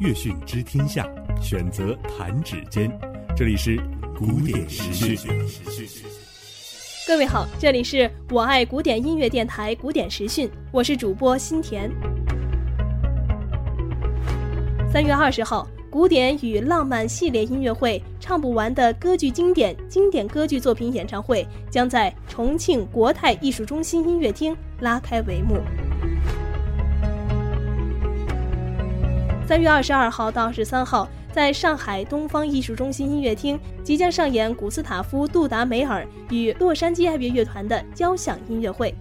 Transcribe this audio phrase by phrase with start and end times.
[0.00, 1.08] 乐讯知天下，
[1.40, 2.90] 选择弹指间。
[3.36, 3.80] 这里是
[4.18, 5.16] 古典时讯。
[7.06, 11.88] 各位好，这里是我爱古典音乐电台古典时讯，我是主播新田。
[14.92, 25.60] 三月二十号，古典与浪漫系列音乐会唱不完的歌剧经典经典歌剧作品演唱会将在重庆国泰艺术中心音乐厅拉开帷幕。
[29.46, 38.94] 三月二十二号到二十三号，在上海东方艺术中心音乐厅即将上演古斯塔夫·杜达梅尔与洛杉矶爱乐乐团的交响音乐会。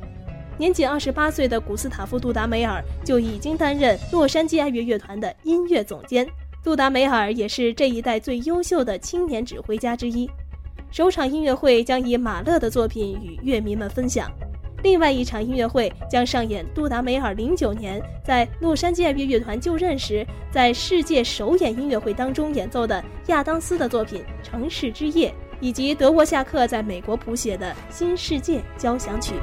[0.57, 6.27] 年仅二十八岁的古斯塔夫·杜达梅尔就已经担任洛杉矶爱乐乐团的音乐总监。
[6.61, 10.29] 杜达梅尔也是这一代最优秀的青年指挥家之一。
[10.91, 14.29] 首场音乐会将以马勒的作品与乐迷们分享。
[14.83, 25.29] 另外一场音乐会将上演杜达梅尔零九年在洛杉矶爱乐乐团就任时，在世界首演音乐会当中演奏的亚当斯的作品《城市之夜》，
[25.61, 29.33] 以及德沃夏克在美国谱写的《新世界交响曲》。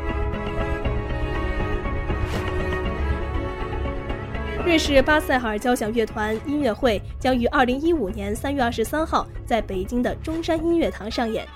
[4.62, 11.47] 瑞士巴塞尔交响乐团音乐会将于二零一五年三月二十三号在北京的中山音乐堂上演。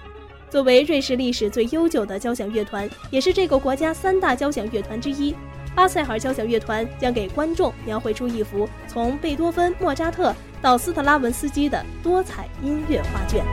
[0.55, 5.35] 作为瑞士历史最悠久的交响乐团，也是这个国家三大交响乐团之一，
[5.75, 10.33] 巴塞尔交响乐团将给观众描绘出一幅从贝多芬、莫扎特
[10.63, 13.45] 到斯特拉文斯基的多彩音乐画卷。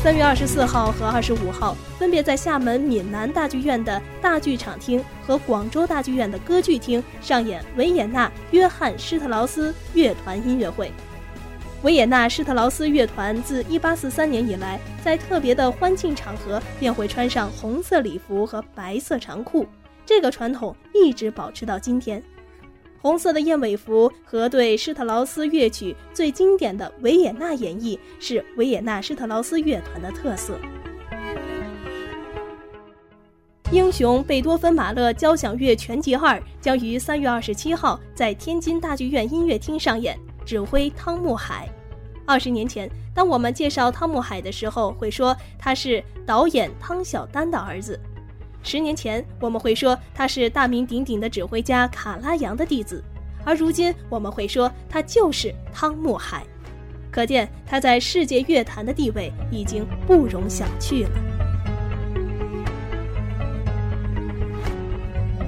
[0.00, 10.92] 三月二十四号和二十五号，分别在厦门闽南大剧院的大剧场厅和广州大剧院的歌剧厅上演维也纳约翰施特劳斯乐团音乐会。
[11.82, 19.66] 维也纳施特劳斯乐团自1843年以来，在特别的欢庆场合便会穿上红色礼服和白色长裤，
[20.04, 22.20] 这个传统一直保持到今天。
[22.98, 30.58] 红色的燕尾服和对施特劳斯乐曲最经典的维也纳演绎，是维也纳施特劳斯乐团的特色。
[33.70, 40.18] 英雄贝多芬马勒交响乐全集二将于3月27号在天津大剧院音乐厅上演。
[40.46, 41.68] 指挥汤姆海，
[42.24, 47.98] 二十年前，当我们介绍汤姆海的时候，会说他是导演汤晓丹的儿子；
[48.62, 53.02] 十年前，我们会说他是大名鼎鼎的指挥家卡拉扬的弟子；
[53.44, 56.46] 而如今，我们会说他就是汤姆海。
[57.10, 61.35] 可见他在世界乐坛的地位已经不容小觑了。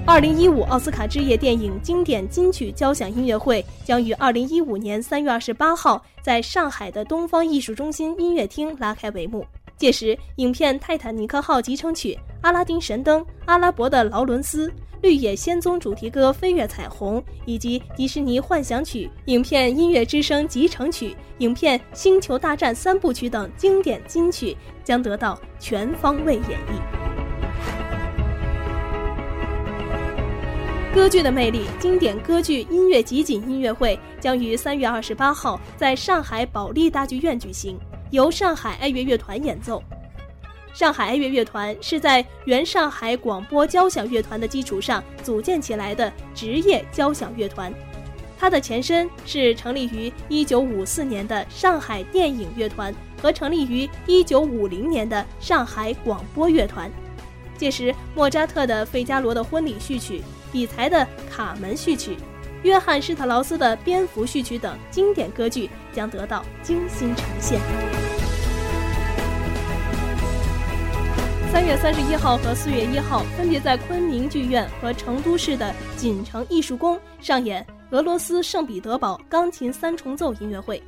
[0.08, 9.44] 二零一五奥斯卡之夜电影经典金曲交响音乐会将于二零一五年三月二十八号在上海的东方艺术中心音乐厅拉开帷幕。
[9.76, 26.97] 届时，影片《泰坦尼克号》集成曲、《阿拉丁神灯》、阿拉伯的劳伦斯、绿野仙踪主题歌《飞跃彩虹》，以及迪士尼幻想曲、影片《音乐之声》集成曲、影片《星球大战》三部曲等经典金曲将得到全方位演绎。
[30.98, 37.78] 歌剧的魅力，经典歌剧音乐集锦音乐会将于三月二十八号在上海保利大剧院举行，
[38.10, 39.80] 由上海爱乐乐团演奏。
[40.74, 47.72] 上海爱乐乐团是在原上海广播交响乐团的基础上组建起来的职业交响乐团，
[48.36, 52.92] 它的前身是成立于一九五四年的上海电影乐团
[53.22, 56.90] 和成立于一九五零年的上海广播乐团。
[57.56, 60.22] 届时，莫扎特的《费加罗的婚礼》序曲。
[60.52, 60.98] 比才的
[61.30, 62.12] 《卡门序曲》，
[62.62, 67.60] 约翰施特劳斯的《蝙蝠序曲》等经典歌剧将得到精心呈现。
[71.52, 80.82] 三月三十一号和四月一号，分别在昆明剧院和成都市的锦城艺术宫上演俄罗斯圣彼得堡钢琴三重奏音乐会，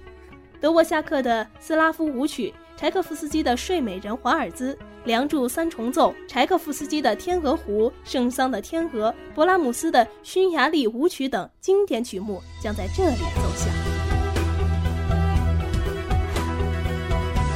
[0.61, 2.53] 德沃夏克的斯拉夫舞曲。
[2.77, 4.73] 柴可夫斯基的《睡美人华尔兹》，
[5.05, 13.73] 《梁祝》三重奏，柴可夫斯基的《天鹅湖》，圣桑的《天鹅》，勃拉姆斯的《匈牙利舞曲》等经典曲目将在这里奏响。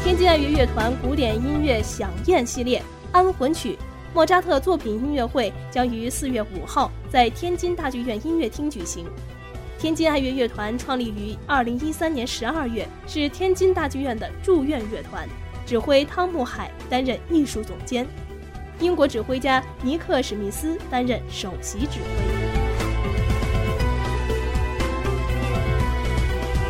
[0.02, 2.78] 天津爱乐乐团古典音乐响宴系列
[3.12, 3.72] 《安魂曲》
[4.14, 9.04] 莫扎特作品音乐会将于四月五号在天津大剧院音乐厅举行。
[9.78, 15.28] 天津爱乐乐团创立于二零一三年十二月，是天津大剧院的驻院乐团，
[15.66, 18.06] 指挥汤姆海担任艺术总监，
[18.80, 22.34] 英国指挥家尼克史密斯担任首席指挥。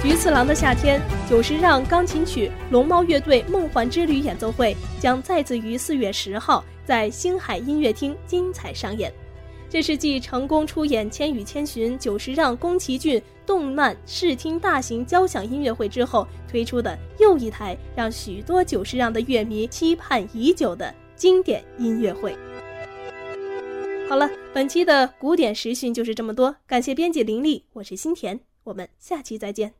[0.02, 9.10] 菊次郎的夏天久石让钢琴曲龙猫乐队梦幻之旅演奏会将再次于四月十号在星海音乐厅精彩上演。
[9.74, 22.36] 这是继成功出演《千与千寻》《九十让》宫崎骏动漫视听大型交响音乐会之后推出的又一台让许多九十让的乐迷期盼已久的经典音乐会。
[24.08, 29.74] 好了，本期的古典时讯就是这么多，感谢编辑林丽，我是新田，我们下期再见。